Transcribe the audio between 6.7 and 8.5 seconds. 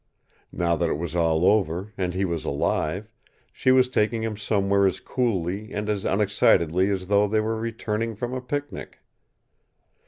as though they were returning from a